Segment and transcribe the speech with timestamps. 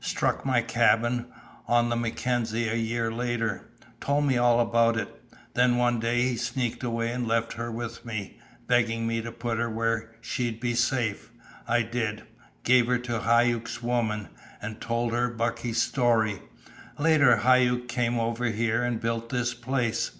[0.00, 1.26] "Struck my cabin,
[1.68, 3.68] on the Mackenzie, a year later.
[4.00, 5.14] Told me all about it.
[5.52, 9.58] Then one day he sneaked away and left her with me, begging me to put
[9.58, 11.30] her where she'd be safe.
[11.68, 12.22] I did.
[12.62, 14.30] Gave her to Hauck's woman,
[14.62, 16.40] and told her Bucky's story.
[16.98, 20.12] Later, Hauck came over here and built this place.